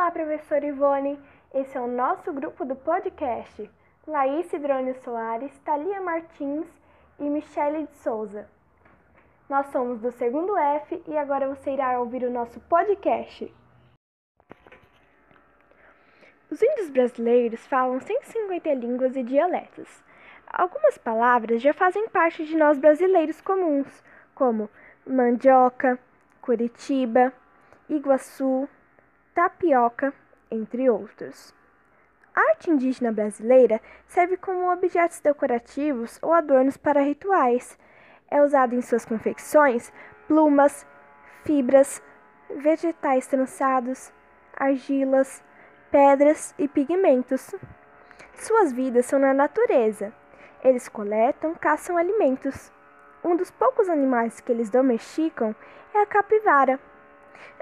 [0.00, 1.20] Olá, professora Ivone.
[1.52, 3.70] Esse é o nosso grupo do podcast.
[4.06, 6.66] Laís Drone Soares, Thalia Martins
[7.18, 8.48] e Michele de Souza.
[9.46, 13.54] Nós somos do segundo F e agora você irá ouvir o nosso podcast.
[16.50, 20.02] Os índios brasileiros falam 150 línguas e dialetos.
[20.46, 24.02] Algumas palavras já fazem parte de nós brasileiros comuns,
[24.34, 24.70] como
[25.06, 25.98] mandioca,
[26.40, 27.34] Curitiba,
[27.86, 28.66] Iguaçu,
[29.40, 30.12] tapioca,
[30.50, 31.54] entre outros.
[32.34, 37.78] A arte indígena brasileira serve como objetos decorativos ou adornos para rituais.
[38.30, 39.90] É usado em suas confecções
[40.28, 40.86] plumas,
[41.42, 42.02] fibras,
[42.54, 44.12] vegetais trançados,
[44.54, 45.42] argilas,
[45.90, 47.54] pedras e pigmentos.
[48.34, 50.12] Suas vidas são na natureza.
[50.62, 52.70] Eles coletam, caçam alimentos.
[53.24, 55.56] Um dos poucos animais que eles domesticam
[55.94, 56.78] é a capivara.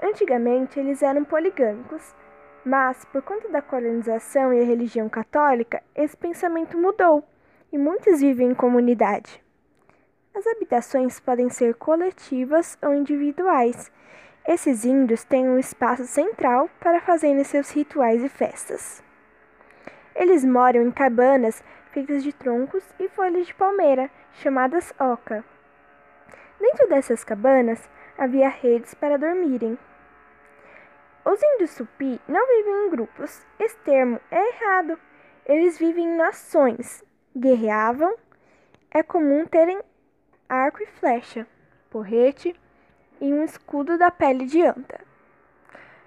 [0.01, 2.15] Antigamente eles eram poligâmicos,
[2.63, 7.23] mas por conta da colonização e a religião católica, esse pensamento mudou
[7.71, 9.43] e muitos vivem em comunidade.
[10.33, 13.91] As habitações podem ser coletivas ou individuais.
[14.47, 19.03] Esses índios têm um espaço central para fazerem seus rituais e festas.
[20.15, 25.43] Eles moram em cabanas feitas de troncos e folhas de palmeira, chamadas oca.
[26.59, 27.89] Dentro dessas cabanas
[28.19, 29.79] havia redes para dormirem.
[31.23, 33.45] Os índios Supi não vivem em grupos.
[33.57, 34.99] Esse termo é errado.
[35.45, 37.03] Eles vivem em nações.
[37.35, 38.13] Guerreavam.
[38.91, 39.79] É comum terem
[40.49, 41.47] arco e flecha,
[41.89, 42.59] porrete
[43.21, 44.99] e um escudo da pele de anta.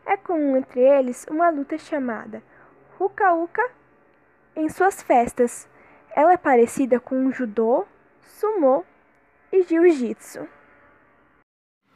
[0.04, 2.42] É comum entre eles uma luta chamada
[2.98, 3.70] Ruka-Uka
[4.56, 5.68] em suas festas.
[6.10, 7.86] Ela é parecida com judô,
[8.20, 8.84] sumô
[9.52, 10.48] e jiu-jitsu.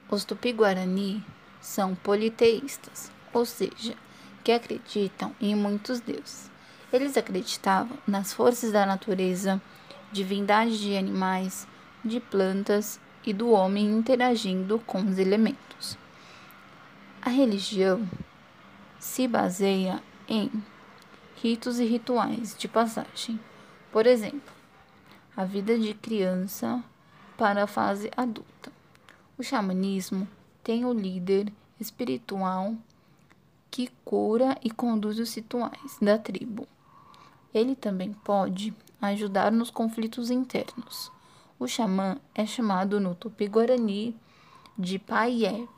[0.09, 1.25] Os tupi-guarani
[1.61, 3.95] são politeístas, ou seja,
[4.45, 6.49] que acreditam em muitos deuses.
[6.93, 9.61] Eles acreditavam nas forças da natureza,
[10.13, 11.67] divindade de animais,
[12.05, 15.99] de plantas e do homem interagindo com os elementos.
[17.21, 18.09] A religião
[19.01, 20.51] se baseia em
[21.43, 23.41] ritos e rituais de passagem.
[23.91, 24.55] Por exemplo,
[25.37, 26.83] a vida de criança
[27.37, 28.76] para a fase adulta.
[29.39, 30.27] O xamanismo
[30.65, 32.75] tem o líder espiritual
[33.71, 36.67] que cura e conduz os rituais da tribo.
[37.53, 41.13] Ele também pode ajudar nos conflitos internos.
[41.59, 44.19] O xamã é chamado no tupi-guarani
[44.79, 45.69] de paié,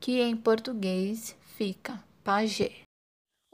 [0.00, 2.82] que em português fica pajé.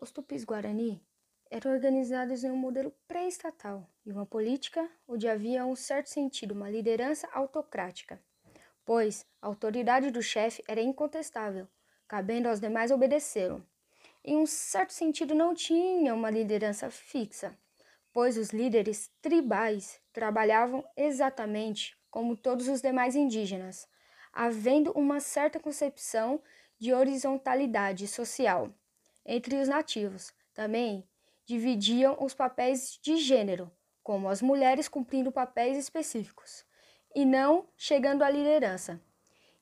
[0.01, 1.03] Os tupis-guarani
[1.51, 6.71] eram organizados em um modelo pré-estatal e uma política onde havia um certo sentido uma
[6.71, 8.19] liderança autocrática
[8.89, 11.69] pois a autoridade do chefe era incontestável,
[12.09, 13.63] cabendo aos demais obedecê-lo.
[14.25, 17.55] Em um certo sentido, não tinha uma liderança fixa,
[18.15, 23.87] pois os líderes tribais trabalhavam exatamente como todos os demais indígenas,
[24.33, 26.41] havendo uma certa concepção
[26.79, 28.73] de horizontalidade social
[29.23, 30.33] entre os nativos.
[30.55, 31.07] Também
[31.45, 33.71] dividiam os papéis de gênero,
[34.03, 36.67] como as mulheres cumprindo papéis específicos
[37.15, 39.01] e não chegando à liderança.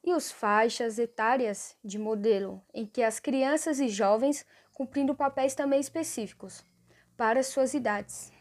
[0.03, 5.81] E os faixas etárias de modelo, em que as crianças e jovens cumprindo papéis também
[5.81, 6.65] específicos
[7.17, 8.36] para suas idades.